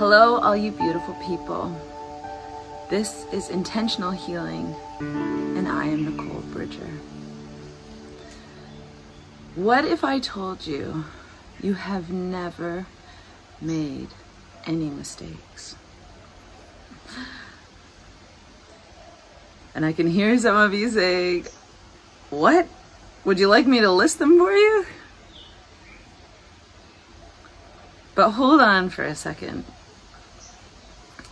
Hello, 0.00 0.40
all 0.40 0.56
you 0.56 0.72
beautiful 0.72 1.12
people. 1.16 1.78
This 2.88 3.26
is 3.34 3.50
Intentional 3.50 4.10
Healing, 4.10 4.74
and 4.98 5.68
I 5.68 5.84
am 5.84 6.06
Nicole 6.06 6.40
Bridger. 6.54 6.88
What 9.56 9.84
if 9.84 10.02
I 10.02 10.18
told 10.18 10.66
you 10.66 11.04
you 11.60 11.74
have 11.74 12.10
never 12.10 12.86
made 13.60 14.08
any 14.64 14.88
mistakes? 14.88 15.76
And 19.74 19.84
I 19.84 19.92
can 19.92 20.06
hear 20.06 20.38
some 20.38 20.56
of 20.56 20.72
you 20.72 20.88
saying, 20.88 21.44
What? 22.30 22.66
Would 23.26 23.38
you 23.38 23.48
like 23.48 23.66
me 23.66 23.80
to 23.80 23.92
list 23.92 24.18
them 24.18 24.38
for 24.38 24.50
you? 24.50 24.86
But 28.14 28.30
hold 28.30 28.62
on 28.62 28.88
for 28.88 29.04
a 29.04 29.14
second. 29.14 29.66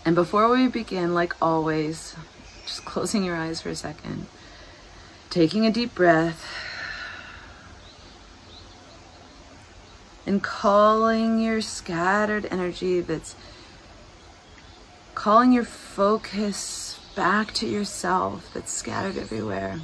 And 0.08 0.14
before 0.14 0.48
we 0.48 0.68
begin, 0.68 1.12
like 1.12 1.34
always, 1.42 2.16
just 2.64 2.86
closing 2.86 3.24
your 3.24 3.36
eyes 3.36 3.60
for 3.60 3.68
a 3.68 3.74
second, 3.74 4.26
taking 5.28 5.66
a 5.66 5.70
deep 5.70 5.94
breath, 5.94 6.46
and 10.24 10.42
calling 10.42 11.38
your 11.38 11.60
scattered 11.60 12.48
energy 12.50 13.02
that's 13.02 13.36
calling 15.14 15.52
your 15.52 15.66
focus 15.66 16.98
back 17.14 17.52
to 17.52 17.66
yourself 17.66 18.48
that's 18.54 18.72
scattered 18.72 19.18
everywhere. 19.18 19.80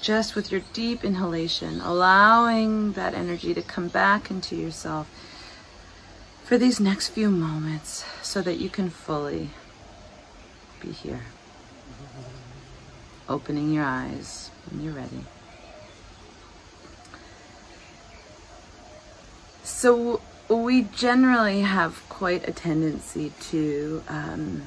Just 0.00 0.36
with 0.36 0.52
your 0.52 0.62
deep 0.72 1.04
inhalation, 1.04 1.80
allowing 1.80 2.92
that 2.92 3.14
energy 3.14 3.52
to 3.52 3.62
come 3.62 3.88
back 3.88 4.30
into 4.30 4.54
yourself 4.54 5.08
for 6.44 6.58
these 6.58 6.78
next 6.78 7.08
few 7.08 7.30
moments 7.30 8.04
so 8.22 8.40
that 8.42 8.58
you 8.58 8.68
can 8.68 8.90
fully 8.90 9.50
be 10.80 10.92
here. 10.92 11.22
Opening 13.28 13.72
your 13.72 13.84
eyes 13.84 14.50
when 14.70 14.84
you're 14.84 14.92
ready. 14.92 15.24
So, 19.62 20.20
we 20.48 20.82
generally 20.82 21.62
have 21.62 22.06
quite 22.10 22.46
a 22.46 22.52
tendency 22.52 23.32
to 23.50 24.02
um, 24.08 24.62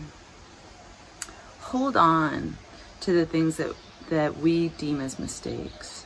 hold 1.59 1.95
on 1.95 2.57
to 3.01 3.13
the 3.13 3.25
things 3.25 3.57
that 3.57 3.75
that 4.09 4.37
we 4.37 4.69
deem 4.69 5.01
as 5.01 5.19
mistakes. 5.19 6.05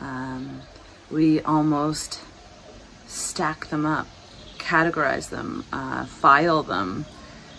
Um, 0.00 0.62
we 1.10 1.40
almost 1.40 2.20
stack 3.06 3.66
them 3.66 3.84
up, 3.84 4.06
categorize 4.62 5.30
them, 5.30 5.64
uh, 5.72 6.06
file 6.06 6.62
them, 6.62 7.04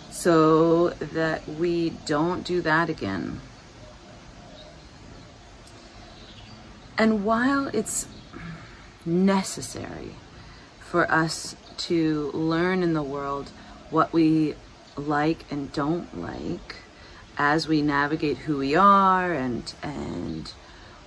so 0.10 0.90
that 0.90 1.48
we 1.48 1.92
don't 2.06 2.44
do 2.44 2.62
that 2.62 2.90
again. 2.90 3.42
And 6.98 7.26
while 7.26 7.68
it's 7.68 8.08
necessary 9.06 10.12
for 10.80 11.12
us 11.12 11.56
to 11.76 12.32
learn 12.34 12.84
in 12.84 12.94
the 12.94 13.04
world 13.04 13.50
what 13.90 14.14
we 14.14 14.56
like 14.96 15.52
and 15.52 15.72
don't 15.74 16.22
like, 16.22 16.76
as 17.38 17.68
we 17.68 17.82
navigate 17.82 18.38
who 18.40 18.58
we 18.58 18.76
are 18.76 19.34
and 19.34 19.74
and 19.82 20.54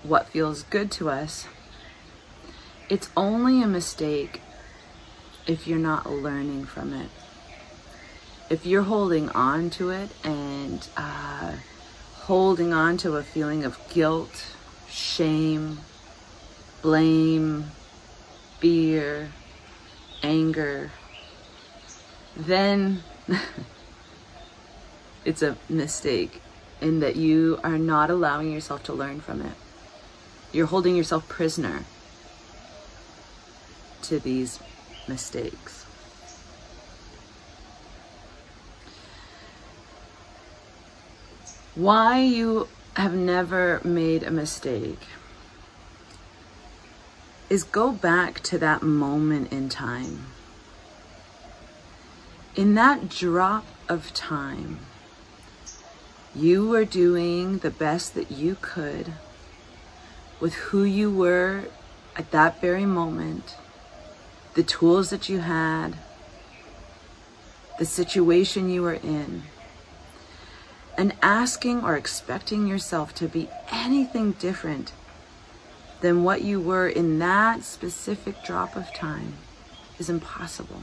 what 0.02 0.28
feels 0.28 0.62
good 0.64 0.90
to 0.90 1.08
us 1.08 1.46
it's 2.88 3.10
only 3.16 3.62
a 3.62 3.66
mistake 3.66 4.40
if 5.46 5.66
you're 5.66 5.78
not 5.78 6.10
learning 6.10 6.64
from 6.64 6.92
it 6.92 7.08
if 8.48 8.64
you're 8.64 8.82
holding 8.82 9.28
on 9.30 9.70
to 9.70 9.90
it 9.90 10.08
and 10.24 10.88
uh, 10.96 11.52
holding 12.14 12.72
on 12.72 12.96
to 12.96 13.16
a 13.16 13.22
feeling 13.22 13.64
of 13.64 13.78
guilt 13.88 14.46
shame 14.88 15.78
blame 16.82 17.64
fear 18.60 19.30
anger 20.22 20.90
then 22.36 23.02
it's 25.24 25.42
a 25.42 25.56
mistake 25.68 26.40
in 26.80 27.00
that 27.00 27.16
you 27.16 27.58
are 27.64 27.78
not 27.78 28.10
allowing 28.10 28.52
yourself 28.52 28.82
to 28.84 28.92
learn 28.92 29.20
from 29.20 29.40
it. 29.42 29.52
You're 30.52 30.66
holding 30.66 30.96
yourself 30.96 31.28
prisoner 31.28 31.84
to 34.02 34.18
these 34.18 34.60
mistakes. 35.08 35.84
Why 41.74 42.20
you 42.20 42.68
have 42.94 43.14
never 43.14 43.80
made 43.84 44.22
a 44.22 44.30
mistake 44.30 45.02
is 47.50 47.62
go 47.62 47.92
back 47.92 48.40
to 48.40 48.58
that 48.58 48.82
moment 48.82 49.52
in 49.52 49.68
time. 49.68 50.26
In 52.54 52.74
that 52.74 53.08
drop 53.08 53.66
of 53.88 54.14
time, 54.14 54.80
you 56.34 56.68
were 56.68 56.84
doing 56.84 57.58
the 57.58 57.70
best 57.70 58.14
that 58.14 58.30
you 58.30 58.56
could 58.60 59.12
with 60.40 60.54
who 60.54 60.84
you 60.84 61.10
were 61.10 61.64
at 62.16 62.30
that 62.30 62.60
very 62.60 62.86
moment, 62.86 63.56
the 64.56 64.62
tools 64.62 65.10
that 65.10 65.28
you 65.28 65.40
had, 65.40 65.94
the 67.78 67.84
situation 67.84 68.70
you 68.70 68.80
were 68.80 68.94
in, 68.94 69.42
and 70.96 71.12
asking 71.20 71.84
or 71.84 71.94
expecting 71.94 72.66
yourself 72.66 73.14
to 73.14 73.28
be 73.28 73.50
anything 73.70 74.32
different 74.32 74.92
than 76.00 76.24
what 76.24 76.40
you 76.40 76.58
were 76.58 76.88
in 76.88 77.18
that 77.18 77.62
specific 77.64 78.42
drop 78.42 78.74
of 78.74 78.90
time 78.94 79.34
is 79.98 80.08
impossible. 80.08 80.80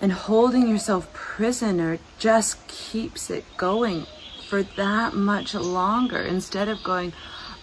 And 0.00 0.10
holding 0.12 0.68
yourself 0.68 1.12
prisoner 1.12 1.98
just 2.18 2.66
keeps 2.66 3.28
it 3.28 3.44
going 3.58 4.06
for 4.48 4.62
that 4.62 5.14
much 5.14 5.54
longer 5.54 6.20
instead 6.20 6.68
of 6.68 6.82
going, 6.82 7.12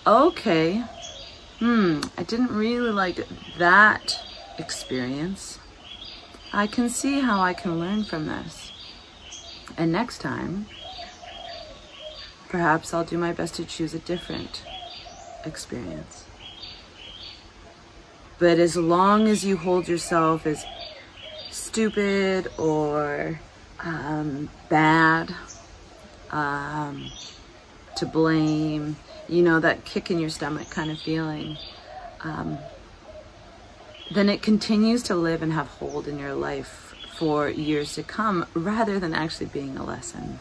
okay, 0.05 0.83
hmm, 1.59 2.01
I 2.17 2.23
didn't 2.23 2.51
really 2.51 2.91
like 2.91 3.25
that 3.57 4.19
experience. 4.57 5.59
I 6.53 6.67
can 6.67 6.89
see 6.89 7.19
how 7.19 7.41
I 7.41 7.53
can 7.53 7.79
learn 7.79 8.03
from 8.03 8.25
this. 8.25 8.71
And 9.77 9.91
next 9.91 10.19
time, 10.19 10.65
perhaps 12.49 12.93
I'll 12.93 13.05
do 13.05 13.17
my 13.17 13.31
best 13.31 13.55
to 13.55 13.65
choose 13.65 13.93
a 13.93 13.99
different 13.99 14.63
experience. 15.45 16.25
But 18.37 18.59
as 18.59 18.75
long 18.75 19.27
as 19.27 19.45
you 19.45 19.55
hold 19.55 19.87
yourself 19.87 20.45
as 20.45 20.65
stupid 21.51 22.47
or 22.57 23.39
um, 23.79 24.49
bad, 24.67 25.33
um, 26.31 27.11
to 27.97 28.05
blame, 28.05 28.95
you 29.31 29.41
know, 29.41 29.59
that 29.59 29.83
kick 29.85 30.11
in 30.11 30.19
your 30.19 30.29
stomach 30.29 30.69
kind 30.69 30.91
of 30.91 30.99
feeling, 30.99 31.57
um, 32.23 32.59
then 34.13 34.29
it 34.29 34.43
continues 34.43 35.01
to 35.03 35.15
live 35.15 35.41
and 35.41 35.53
have 35.53 35.67
hold 35.67 36.07
in 36.07 36.19
your 36.19 36.35
life 36.35 36.93
for 37.15 37.49
years 37.49 37.95
to 37.95 38.03
come 38.03 38.45
rather 38.53 38.99
than 38.99 39.15
actually 39.15 39.47
being 39.47 39.75
a 39.77 39.83
lesson. 39.83 40.37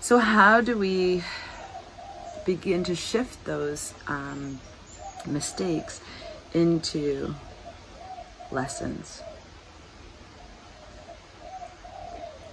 So, 0.00 0.18
how 0.18 0.62
do 0.62 0.78
we 0.78 1.22
begin 2.46 2.82
to 2.84 2.94
shift 2.94 3.44
those 3.44 3.92
um, 4.06 4.58
mistakes 5.26 6.00
into 6.54 7.34
lessons. 8.50 9.22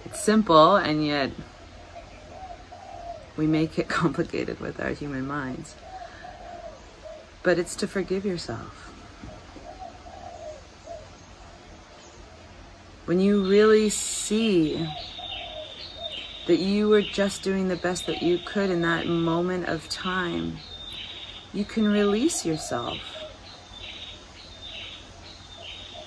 It's 0.04 0.20
simple, 0.20 0.76
and 0.76 1.04
yet 1.04 1.30
we 3.36 3.46
make 3.46 3.78
it 3.78 3.88
complicated 4.00 4.60
with 4.60 4.80
our 4.80 4.90
human 4.90 5.26
minds. 5.26 5.74
But 7.42 7.58
it's 7.58 7.76
to 7.76 7.86
forgive 7.86 8.24
yourself. 8.24 8.82
When 13.04 13.20
you 13.20 13.48
really 13.48 13.88
see 13.88 14.88
that 16.46 16.58
you 16.58 16.88
were 16.88 17.02
just 17.02 17.42
doing 17.42 17.68
the 17.68 17.76
best 17.76 18.06
that 18.06 18.22
you 18.22 18.38
could 18.38 18.70
in 18.70 18.82
that 18.82 19.06
moment 19.06 19.68
of 19.68 19.88
time, 19.88 20.58
you 21.52 21.64
can 21.64 21.86
release 21.86 22.44
yourself 22.44 22.98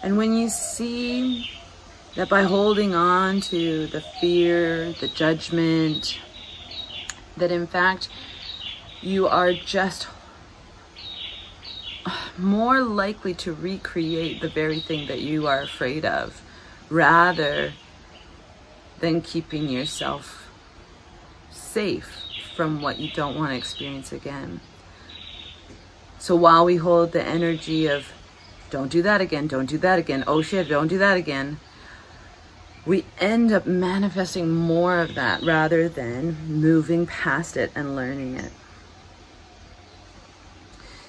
and 0.01 0.17
when 0.17 0.33
you 0.33 0.49
see 0.49 1.49
that 2.15 2.29
by 2.29 2.43
holding 2.43 2.95
on 2.95 3.41
to 3.41 3.87
the 3.87 4.01
fear, 4.01 4.93
the 4.93 5.09
judgment, 5.09 6.17
that 7.39 7.51
in 7.51 7.67
fact 7.67 8.09
you 9.01 9.27
are 9.27 9.53
just 9.53 10.07
more 12.37 12.81
likely 12.81 13.33
to 13.33 13.53
recreate 13.53 14.41
the 14.41 14.49
very 14.49 14.79
thing 14.79 15.07
that 15.07 15.19
you 15.19 15.47
are 15.47 15.61
afraid 15.61 16.05
of 16.05 16.41
rather 16.89 17.73
than 18.99 19.21
keeping 19.21 19.69
yourself 19.69 20.49
safe 21.51 22.23
from 22.55 22.81
what 22.81 22.99
you 22.99 23.09
don't 23.11 23.37
want 23.37 23.51
to 23.51 23.57
experience 23.57 24.11
again. 24.11 24.59
So 26.17 26.35
while 26.35 26.65
we 26.65 26.75
hold 26.75 27.11
the 27.11 27.23
energy 27.23 27.87
of 27.87 28.11
don't 28.69 28.91
do 28.91 29.01
that 29.01 29.21
again, 29.21 29.47
don't 29.47 29.65
do 29.65 29.77
that 29.77 29.99
again, 29.99 30.23
oh 30.27 30.41
shit, 30.41 30.67
don't 30.67 30.87
do 30.87 30.97
that 30.97 31.17
again, 31.17 31.59
we 32.89 33.05
end 33.19 33.51
up 33.51 33.67
manifesting 33.67 34.49
more 34.49 34.97
of 34.97 35.13
that 35.13 35.43
rather 35.43 35.87
than 35.87 36.35
moving 36.47 37.05
past 37.05 37.55
it 37.55 37.71
and 37.75 37.95
learning 37.95 38.35
it. 38.35 38.51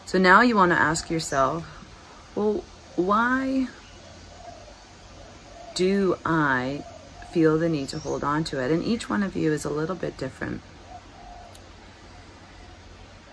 So 0.05 0.19
now 0.19 0.43
you 0.43 0.57
want 0.57 0.73
to 0.73 0.79
ask 0.79 1.09
yourself, 1.09 1.65
well, 2.35 2.63
why 2.97 3.69
do 5.75 6.19
I 6.23 6.85
feel 7.33 7.59
the 7.59 7.71
need 7.71 7.89
to 7.89 7.99
hold 7.99 8.23
on 8.25 8.45
to 8.45 8.63
it? 8.63 8.71
And 8.71 8.85
each 8.85 9.09
one 9.09 9.23
of 9.23 9.35
you 9.35 9.51
is 9.51 9.65
a 9.65 9.71
little 9.71 9.97
bit 9.97 10.19
different. 10.19 10.61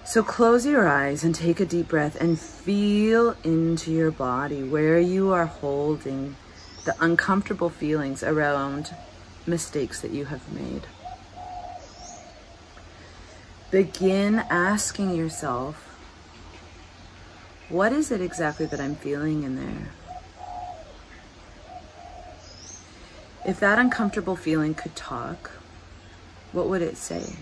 So 0.05 0.23
close 0.23 0.65
your 0.65 0.87
eyes 0.87 1.21
and 1.25 1.35
take 1.35 1.59
a 1.59 1.65
deep 1.65 1.89
breath 1.89 2.15
and 2.15 2.39
feel 2.39 3.35
into 3.43 3.91
your 3.91 4.11
body 4.11 4.63
where 4.63 5.01
you 5.01 5.33
are 5.33 5.47
holding 5.47 6.37
the 6.87 6.95
uncomfortable 7.03 7.69
feelings 7.69 8.23
around 8.23 8.95
mistakes 9.45 9.99
that 9.99 10.11
you 10.11 10.23
have 10.23 10.53
made. 10.53 10.83
Begin 13.71 14.35
asking 14.49 15.13
yourself, 15.13 15.75
what 17.67 17.91
is 17.91 18.09
it 18.09 18.21
exactly 18.21 18.65
that 18.67 18.79
I'm 18.79 18.95
feeling 18.95 19.43
in 19.43 19.57
there? 19.57 19.89
If 23.45 23.59
that 23.59 23.77
uncomfortable 23.79 24.37
feeling 24.37 24.73
could 24.73 24.95
talk, 24.95 25.51
what 26.53 26.69
would 26.69 26.81
it 26.81 26.95
say? 26.95 27.33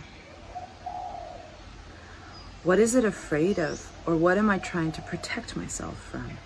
What 2.63 2.79
is 2.79 2.95
it 2.95 3.05
afraid 3.05 3.59
of, 3.59 3.91
or 4.07 4.15
what 4.15 4.39
am 4.39 4.49
I 4.49 4.57
trying 4.57 4.91
to 4.93 5.03
protect 5.03 5.55
myself 5.55 5.99
from? 6.01 6.39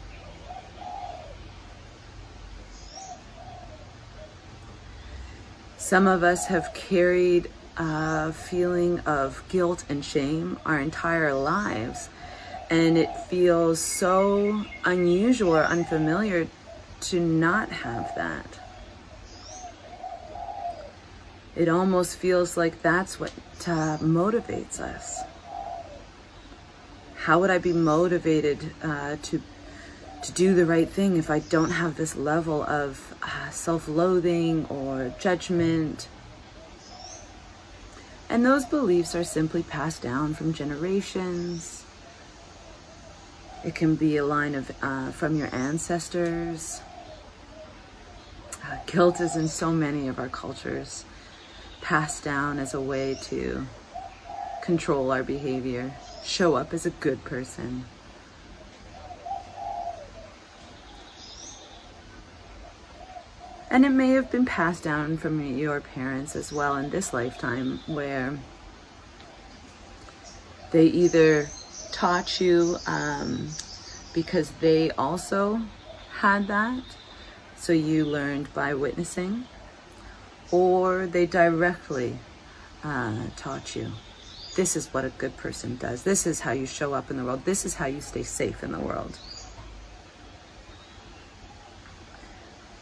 Some 5.89 6.05
of 6.05 6.21
us 6.21 6.45
have 6.45 6.71
carried 6.75 7.49
a 7.75 8.31
feeling 8.31 8.99
of 9.07 9.41
guilt 9.49 9.85
and 9.89 10.05
shame 10.05 10.59
our 10.63 10.79
entire 10.79 11.33
lives 11.33 12.09
and 12.69 12.95
it 12.95 13.09
feels 13.21 13.79
so 13.79 14.65
unusual 14.85 15.57
or 15.57 15.63
unfamiliar 15.63 16.47
to 17.01 17.19
not 17.19 17.69
have 17.71 18.13
that. 18.13 18.59
It 21.55 21.67
almost 21.67 22.17
feels 22.17 22.55
like 22.55 22.83
that's 22.83 23.19
what 23.19 23.33
uh, 23.61 23.97
motivates 23.97 24.79
us. 24.79 25.21
How 27.15 27.39
would 27.39 27.49
I 27.49 27.57
be 27.57 27.73
motivated 27.73 28.73
uh, 28.83 29.15
to 29.23 29.41
to 30.23 30.31
do 30.31 30.53
the 30.53 30.65
right 30.65 30.89
thing 30.89 31.17
if 31.17 31.29
I 31.29 31.39
don't 31.39 31.71
have 31.71 31.95
this 31.95 32.15
level 32.15 32.63
of 32.63 33.15
uh, 33.23 33.49
self-loathing 33.49 34.65
or 34.65 35.13
judgment? 35.19 36.07
And 38.29 38.45
those 38.45 38.65
beliefs 38.65 39.15
are 39.15 39.23
simply 39.23 39.63
passed 39.63 40.01
down 40.01 40.33
from 40.33 40.53
generations 40.53 41.85
it 43.63 43.75
can 43.75 43.95
be 43.95 44.15
a 44.17 44.25
line 44.25 44.55
of 44.55 44.71
uh, 44.81 45.11
from 45.11 45.35
your 45.35 45.53
ancestors. 45.53 46.81
Uh, 48.63 48.77
guilt 48.85 49.19
is 49.19 49.35
in 49.35 49.47
so 49.47 49.71
many 49.71 50.07
of 50.07 50.17
our 50.17 50.29
cultures 50.29 51.03
passed 51.81 52.23
down 52.23 52.59
as 52.59 52.73
a 52.73 52.79
way 52.79 53.17
to 53.23 53.65
control 54.63 55.11
our 55.11 55.23
behavior, 55.23 55.93
show 56.23 56.55
up 56.55 56.73
as 56.73 56.85
a 56.85 56.89
good 56.89 57.23
person. 57.25 57.85
And 63.71 63.85
it 63.85 63.89
may 63.89 64.09
have 64.11 64.31
been 64.31 64.45
passed 64.45 64.83
down 64.83 65.17
from 65.17 65.39
your 65.57 65.79
parents 65.79 66.35
as 66.35 66.51
well 66.51 66.75
in 66.75 66.89
this 66.89 67.13
lifetime, 67.13 67.79
where 67.85 68.39
they 70.71 70.85
either 70.87 71.47
taught 71.91 72.41
you 72.41 72.77
um, 72.87 73.49
because 74.13 74.51
they 74.59 74.89
also 74.91 75.61
had 76.19 76.47
that. 76.47 76.83
So 77.55 77.73
you 77.73 78.05
learned 78.05 78.53
by 78.53 78.73
witnessing, 78.73 79.45
or 80.51 81.05
they 81.05 81.25
directly 81.25 82.17
uh, 82.83 83.27
taught 83.35 83.75
you. 83.75 83.91
This 84.55 84.75
is 84.75 84.87
what 84.93 85.05
a 85.05 85.09
good 85.09 85.37
person 85.37 85.77
does. 85.77 86.03
This 86.03 86.25
is 86.25 86.39
how 86.39 86.51
you 86.51 86.65
show 86.65 86.93
up 86.93 87.11
in 87.11 87.17
the 87.17 87.23
world. 87.23 87.45
This 87.45 87.65
is 87.65 87.75
how 87.75 87.85
you 87.85 88.01
stay 88.01 88.23
safe 88.23 88.63
in 88.63 88.71
the 88.71 88.79
world. 88.79 89.17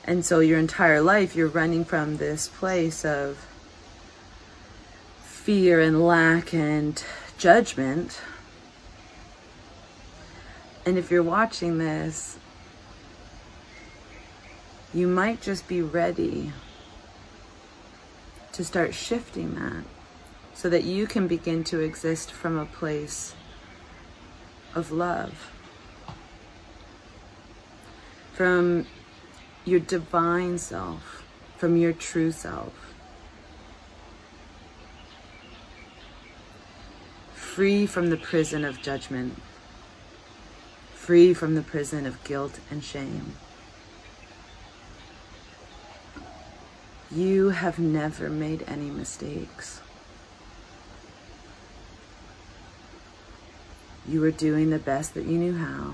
And 0.07 0.25
so 0.25 0.39
your 0.39 0.57
entire 0.57 1.01
life, 1.01 1.35
you're 1.35 1.47
running 1.47 1.85
from 1.85 2.17
this 2.17 2.47
place 2.47 3.05
of 3.05 3.45
fear 5.21 5.79
and 5.79 6.03
lack 6.03 6.53
and 6.53 7.03
judgment 7.37 8.19
and 10.87 10.97
if 10.97 11.11
you're 11.11 11.21
watching 11.21 11.79
this, 11.79 12.37
you 14.93 15.05
might 15.05 15.41
just 15.41 15.67
be 15.67 15.81
ready 15.81 16.53
to 18.53 18.63
start 18.63 18.93
shifting 18.93 19.55
that 19.55 19.83
so 20.53 20.69
that 20.69 20.85
you 20.85 21.05
can 21.05 21.27
begin 21.27 21.65
to 21.65 21.81
exist 21.81 22.31
from 22.31 22.57
a 22.57 22.65
place 22.65 23.35
of 24.73 24.89
love. 24.89 25.51
From 28.31 28.85
your 29.67 29.79
divine 29.79 30.57
self, 30.57 31.23
from 31.57 31.77
your 31.77 31.93
true 31.93 32.31
self. 32.31 32.73
Free 37.35 37.85
from 37.85 38.09
the 38.09 38.17
prison 38.17 38.63
of 38.63 38.81
judgment 38.81 39.41
free 41.07 41.33
from 41.33 41.55
the 41.55 41.61
prison 41.61 42.05
of 42.05 42.21
guilt 42.25 42.59
and 42.69 42.83
shame. 42.83 43.31
You 47.09 47.51
have 47.51 47.79
never 47.79 48.29
made 48.29 48.65
any 48.67 48.89
mistakes. 48.89 49.79
You 54.05 54.19
were 54.19 54.31
doing 54.31 54.69
the 54.69 54.79
best 54.79 55.13
that 55.13 55.23
you 55.23 55.37
knew 55.37 55.55
how 55.55 55.93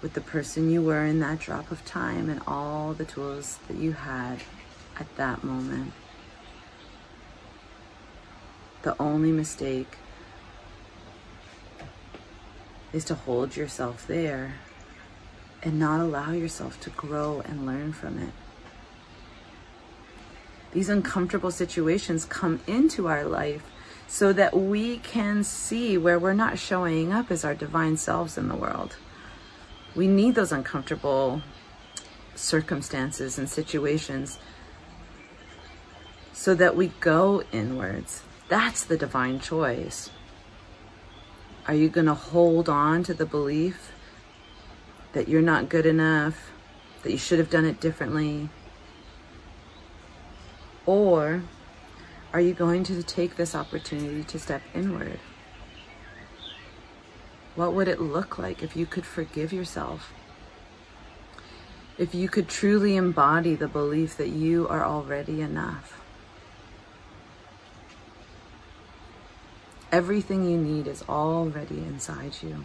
with 0.00 0.14
the 0.14 0.20
person 0.20 0.70
you 0.70 0.82
were 0.82 1.04
in 1.04 1.20
that 1.20 1.40
drop 1.40 1.70
of 1.70 1.84
time 1.84 2.28
and 2.30 2.40
all 2.46 2.92
the 2.92 3.04
tools 3.04 3.58
that 3.68 3.76
you 3.76 3.92
had 3.92 4.38
at 4.98 5.16
that 5.16 5.42
moment. 5.42 5.92
The 8.82 8.94
only 9.00 9.32
mistake 9.32 9.96
is 12.92 13.04
to 13.06 13.14
hold 13.14 13.56
yourself 13.56 14.06
there 14.06 14.54
and 15.62 15.78
not 15.78 16.00
allow 16.00 16.30
yourself 16.30 16.80
to 16.80 16.90
grow 16.90 17.42
and 17.44 17.66
learn 17.66 17.92
from 17.92 18.18
it. 18.18 18.32
These 20.72 20.88
uncomfortable 20.88 21.50
situations 21.50 22.24
come 22.24 22.60
into 22.66 23.08
our 23.08 23.24
life 23.24 23.62
so 24.06 24.32
that 24.32 24.56
we 24.56 24.98
can 24.98 25.42
see 25.44 25.98
where 25.98 26.18
we're 26.18 26.34
not 26.34 26.58
showing 26.58 27.12
up 27.12 27.30
as 27.30 27.44
our 27.44 27.54
divine 27.54 27.96
selves 27.96 28.38
in 28.38 28.48
the 28.48 28.56
world. 28.56 28.96
We 29.98 30.06
need 30.06 30.36
those 30.36 30.52
uncomfortable 30.52 31.42
circumstances 32.36 33.36
and 33.36 33.50
situations 33.50 34.38
so 36.32 36.54
that 36.54 36.76
we 36.76 36.92
go 37.00 37.42
inwards. 37.50 38.22
That's 38.48 38.84
the 38.84 38.96
divine 38.96 39.40
choice. 39.40 40.10
Are 41.66 41.74
you 41.74 41.88
going 41.88 42.06
to 42.06 42.14
hold 42.14 42.68
on 42.68 43.02
to 43.02 43.12
the 43.12 43.26
belief 43.26 43.90
that 45.14 45.26
you're 45.26 45.42
not 45.42 45.68
good 45.68 45.84
enough, 45.84 46.52
that 47.02 47.10
you 47.10 47.18
should 47.18 47.40
have 47.40 47.50
done 47.50 47.64
it 47.64 47.80
differently? 47.80 48.50
Or 50.86 51.42
are 52.32 52.40
you 52.40 52.54
going 52.54 52.84
to 52.84 53.02
take 53.02 53.34
this 53.34 53.52
opportunity 53.52 54.22
to 54.22 54.38
step 54.38 54.62
inward? 54.72 55.18
What 57.58 57.72
would 57.72 57.88
it 57.88 58.00
look 58.00 58.38
like 58.38 58.62
if 58.62 58.76
you 58.76 58.86
could 58.86 59.04
forgive 59.04 59.52
yourself? 59.52 60.12
If 61.98 62.14
you 62.14 62.28
could 62.28 62.48
truly 62.48 62.94
embody 62.94 63.56
the 63.56 63.66
belief 63.66 64.16
that 64.16 64.28
you 64.28 64.68
are 64.68 64.84
already 64.84 65.40
enough? 65.40 66.00
Everything 69.90 70.48
you 70.48 70.56
need 70.56 70.86
is 70.86 71.02
already 71.08 71.78
inside 71.78 72.36
you. 72.42 72.64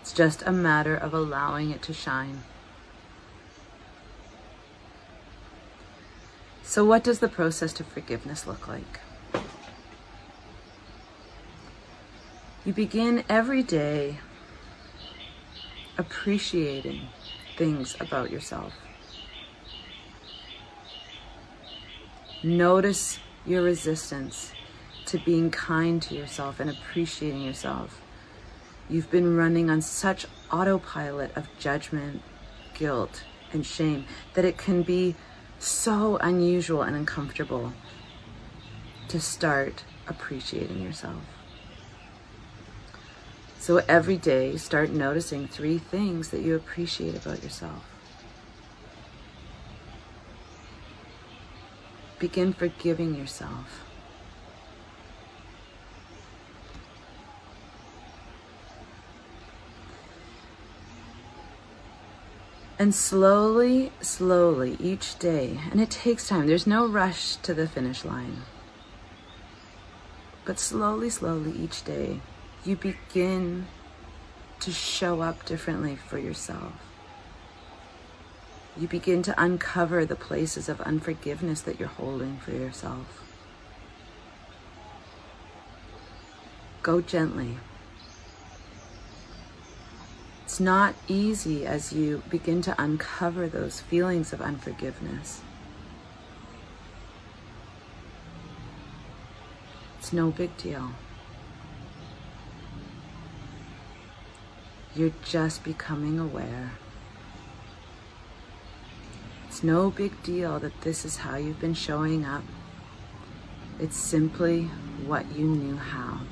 It's 0.00 0.12
just 0.12 0.42
a 0.42 0.50
matter 0.50 0.96
of 0.96 1.14
allowing 1.14 1.70
it 1.70 1.80
to 1.82 1.92
shine. 1.92 2.42
So, 6.64 6.84
what 6.84 7.04
does 7.04 7.20
the 7.20 7.28
process 7.28 7.72
to 7.74 7.84
forgiveness 7.84 8.48
look 8.48 8.66
like? 8.66 8.98
You 12.68 12.74
begin 12.74 13.24
every 13.30 13.62
day 13.62 14.18
appreciating 15.96 17.08
things 17.56 17.96
about 17.98 18.30
yourself. 18.30 18.74
Notice 22.42 23.20
your 23.46 23.62
resistance 23.62 24.52
to 25.06 25.16
being 25.18 25.50
kind 25.50 26.02
to 26.02 26.14
yourself 26.14 26.60
and 26.60 26.68
appreciating 26.68 27.42
yourself. 27.42 28.02
You've 28.90 29.10
been 29.10 29.34
running 29.34 29.70
on 29.70 29.80
such 29.80 30.26
autopilot 30.52 31.34
of 31.38 31.48
judgment, 31.58 32.20
guilt, 32.74 33.24
and 33.50 33.64
shame 33.64 34.04
that 34.34 34.44
it 34.44 34.58
can 34.58 34.82
be 34.82 35.16
so 35.58 36.18
unusual 36.18 36.82
and 36.82 36.94
uncomfortable 36.94 37.72
to 39.08 39.18
start 39.18 39.84
appreciating 40.06 40.82
yourself. 40.82 41.22
So 43.68 43.82
every 43.86 44.16
day, 44.16 44.56
start 44.56 44.92
noticing 44.92 45.46
three 45.46 45.76
things 45.76 46.30
that 46.30 46.40
you 46.40 46.56
appreciate 46.56 47.14
about 47.14 47.42
yourself. 47.42 47.84
Begin 52.18 52.54
forgiving 52.54 53.14
yourself. 53.14 53.84
And 62.78 62.94
slowly, 62.94 63.92
slowly, 64.00 64.78
each 64.80 65.18
day, 65.18 65.60
and 65.70 65.78
it 65.78 65.90
takes 65.90 66.26
time, 66.26 66.46
there's 66.46 66.66
no 66.66 66.86
rush 66.86 67.36
to 67.36 67.52
the 67.52 67.68
finish 67.68 68.02
line. 68.02 68.44
But 70.46 70.58
slowly, 70.58 71.10
slowly, 71.10 71.52
each 71.52 71.84
day, 71.84 72.22
you 72.68 72.76
begin 72.76 73.66
to 74.60 74.70
show 74.70 75.22
up 75.22 75.42
differently 75.46 75.96
for 75.96 76.18
yourself. 76.18 76.74
You 78.76 78.86
begin 78.86 79.22
to 79.22 79.42
uncover 79.42 80.04
the 80.04 80.14
places 80.14 80.68
of 80.68 80.78
unforgiveness 80.82 81.62
that 81.62 81.80
you're 81.80 81.88
holding 81.88 82.36
for 82.36 82.50
yourself. 82.50 83.24
Go 86.82 87.00
gently. 87.00 87.56
It's 90.44 90.60
not 90.60 90.94
easy 91.08 91.64
as 91.64 91.94
you 91.94 92.22
begin 92.28 92.60
to 92.62 92.74
uncover 92.78 93.48
those 93.48 93.80
feelings 93.80 94.34
of 94.34 94.42
unforgiveness. 94.42 95.40
It's 99.98 100.12
no 100.12 100.30
big 100.30 100.54
deal. 100.58 100.90
You're 104.98 105.12
just 105.24 105.62
becoming 105.62 106.18
aware. 106.18 106.72
It's 109.46 109.62
no 109.62 109.92
big 109.92 110.20
deal 110.24 110.58
that 110.58 110.80
this 110.80 111.04
is 111.04 111.18
how 111.18 111.36
you've 111.36 111.60
been 111.60 111.74
showing 111.74 112.24
up. 112.24 112.42
It's 113.78 113.96
simply 113.96 114.64
what 115.06 115.30
you 115.30 115.44
knew 115.44 115.76
how. 115.76 116.22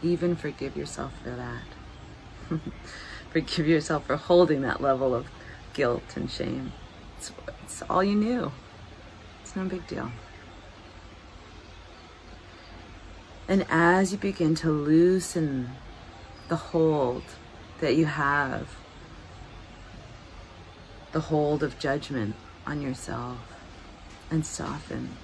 Even 0.00 0.36
forgive 0.36 0.76
yourself 0.76 1.12
for 1.24 1.30
that. 1.30 2.60
forgive 3.32 3.66
yourself 3.66 4.06
for 4.06 4.14
holding 4.14 4.62
that 4.62 4.80
level 4.80 5.12
of 5.12 5.26
guilt 5.74 6.04
and 6.14 6.30
shame. 6.30 6.72
It's, 7.18 7.32
it's 7.64 7.82
all 7.90 8.04
you 8.04 8.14
knew. 8.14 8.52
It's 9.40 9.56
no 9.56 9.64
big 9.64 9.88
deal. 9.88 10.12
And 13.48 13.66
as 13.68 14.12
you 14.12 14.18
begin 14.18 14.54
to 14.56 14.70
loosen 14.70 15.70
the 16.48 16.56
hold 16.56 17.24
that 17.80 17.96
you 17.96 18.06
have, 18.06 18.68
the 21.12 21.20
hold 21.20 21.62
of 21.62 21.78
judgment 21.78 22.36
on 22.66 22.80
yourself, 22.80 23.38
and 24.30 24.46
soften, 24.46 25.16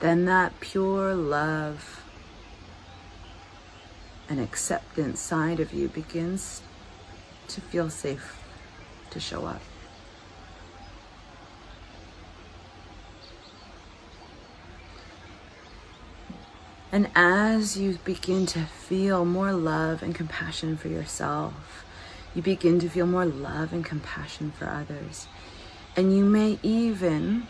then 0.00 0.24
that 0.24 0.58
pure 0.60 1.14
love 1.14 2.02
and 4.28 4.40
acceptance 4.40 5.20
side 5.20 5.60
of 5.60 5.72
you 5.72 5.88
begins 5.88 6.62
to 7.48 7.60
feel 7.60 7.90
safe 7.90 8.42
to 9.10 9.20
show 9.20 9.44
up. 9.44 9.60
And 16.92 17.10
as 17.14 17.78
you 17.78 17.98
begin 18.04 18.44
to 18.46 18.66
feel 18.66 19.24
more 19.24 19.52
love 19.52 20.02
and 20.02 20.14
compassion 20.14 20.76
for 20.76 20.88
yourself, 20.88 21.86
you 22.34 22.42
begin 22.42 22.78
to 22.80 22.88
feel 22.90 23.06
more 23.06 23.24
love 23.24 23.72
and 23.72 23.82
compassion 23.82 24.52
for 24.52 24.68
others. 24.68 25.26
And 25.96 26.14
you 26.14 26.22
may 26.22 26.58
even 26.62 27.48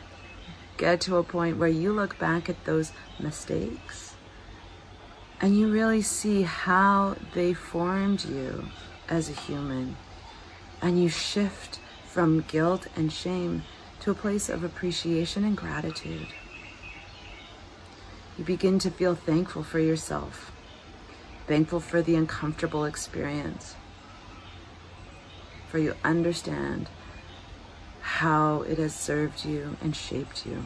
get 0.77 1.01
to 1.03 1.17
a 1.17 1.25
point 1.25 1.59
where 1.59 1.69
you 1.69 1.93
look 1.93 2.21
back 2.21 2.49
at 2.49 2.65
those 2.65 2.93
mistakes 3.19 4.15
and 5.41 5.59
you 5.59 5.73
really 5.73 6.03
see 6.03 6.43
how 6.43 7.17
they 7.35 7.53
formed 7.53 8.25
you 8.25 8.67
as 9.09 9.29
a 9.29 9.33
human. 9.33 9.97
And 10.81 11.03
you 11.03 11.09
shift 11.09 11.81
from 12.07 12.45
guilt 12.47 12.87
and 12.95 13.13
shame 13.13 13.65
to 14.01 14.13
a 14.13 14.15
place 14.15 14.49
of 14.49 14.63
appreciation 14.63 15.43
and 15.43 15.57
gratitude. 15.57 16.29
You 18.39 18.45
begin 18.45 18.79
to 18.81 18.91
feel 18.91 19.15
thankful 19.15 19.63
for 19.63 19.79
yourself, 19.79 20.53
thankful 21.47 21.81
for 21.81 22.01
the 22.01 22.15
uncomfortable 22.15 22.85
experience, 22.85 23.77
for 25.69 25.79
you 25.79 25.95
understand 26.03 26.89
how 28.01 28.63
it 28.63 28.79
has 28.79 28.95
served 28.95 29.45
you 29.45 29.77
and 29.83 29.95
shaped 29.95 30.47
you. 30.47 30.65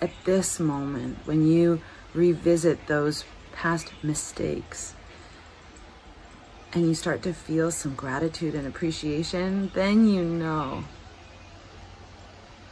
At 0.00 0.10
this 0.24 0.58
moment, 0.58 1.18
when 1.24 1.46
you 1.46 1.80
revisit 2.14 2.86
those 2.86 3.24
past 3.52 3.92
mistakes 4.02 4.94
and 6.72 6.86
you 6.86 6.94
start 6.94 7.22
to 7.22 7.32
feel 7.32 7.70
some 7.70 7.94
gratitude 7.94 8.54
and 8.54 8.66
appreciation, 8.66 9.70
then 9.74 10.08
you 10.08 10.24
know 10.24 10.84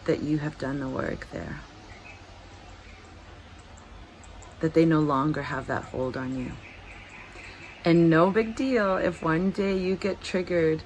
that 0.05 0.23
you 0.23 0.39
have 0.39 0.59
done 0.59 0.81
the 0.81 0.89
work 0.89 1.29
there. 1.33 1.61
That 4.61 4.75
they 4.75 4.85
no 4.85 5.01
longer 5.01 5.43
have 5.43 5.67
that 5.67 5.85
hold 5.85 6.17
on 6.17 6.39
you. 6.39 6.53
And 7.85 8.09
no 8.09 8.31
big 8.31 8.55
deal 8.55 8.97
if 8.97 9.23
one 9.23 9.51
day 9.51 9.77
you 9.77 9.97
get 9.97 10.21
triggered 10.21 10.83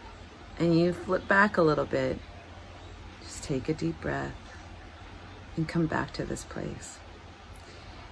and 0.58 0.78
you 0.78 0.92
flip 0.92 1.28
back 1.28 1.56
a 1.56 1.62
little 1.62 1.84
bit. 1.84 2.18
Just 3.22 3.44
take 3.44 3.68
a 3.68 3.74
deep 3.74 4.00
breath 4.00 4.32
and 5.56 5.68
come 5.68 5.86
back 5.86 6.12
to 6.14 6.24
this 6.24 6.44
place. 6.44 6.98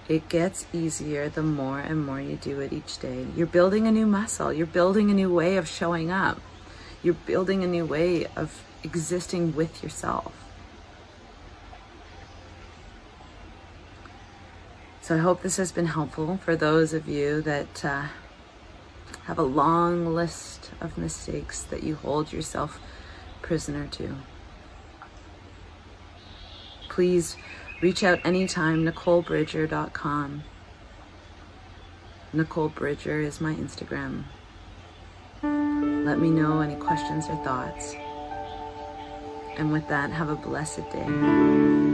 It 0.07 0.29
gets 0.29 0.67
easier 0.71 1.29
the 1.29 1.41
more 1.41 1.79
and 1.79 2.05
more 2.05 2.21
you 2.21 2.35
do 2.35 2.59
it 2.59 2.71
each 2.71 2.99
day. 2.99 3.25
You're 3.35 3.47
building 3.47 3.87
a 3.87 3.91
new 3.91 4.05
muscle, 4.05 4.53
you're 4.53 4.67
building 4.67 5.09
a 5.09 5.15
new 5.15 5.33
way 5.33 5.57
of 5.57 5.67
showing 5.67 6.11
up, 6.11 6.39
you're 7.01 7.15
building 7.15 7.63
a 7.63 7.67
new 7.67 7.85
way 7.85 8.27
of 8.35 8.63
existing 8.83 9.55
with 9.55 9.81
yourself. 9.81 10.44
So 15.05 15.13
I 15.13 15.19
hope 15.19 15.43
this 15.43 15.57
has 15.57 15.71
been 15.71 15.85
helpful 15.85 16.37
for 16.37 16.55
those 16.55 16.91
of 16.91 17.07
you 17.07 17.39
that 17.41 17.85
uh, 17.85 18.07
have 19.25 19.37
a 19.37 19.43
long 19.43 20.15
list 20.15 20.71
of 20.81 20.97
mistakes 20.97 21.61
that 21.61 21.83
you 21.83 21.93
hold 21.93 22.33
yourself 22.33 22.79
prisoner 23.43 23.85
to. 23.85 24.15
Please 26.89 27.37
reach 27.81 28.03
out 28.03 28.19
anytime, 28.25 28.83
NicoleBridger.com. 28.83 30.43
Nicole 32.33 32.69
Bridger 32.69 33.19
is 33.19 33.39
my 33.39 33.53
Instagram. 33.53 34.23
Let 35.43 36.17
me 36.17 36.31
know 36.31 36.61
any 36.61 36.77
questions 36.77 37.27
or 37.29 37.35
thoughts. 37.43 37.93
And 39.59 39.71
with 39.71 39.87
that, 39.87 40.09
have 40.09 40.29
a 40.29 40.35
blessed 40.35 40.89
day. 40.89 41.84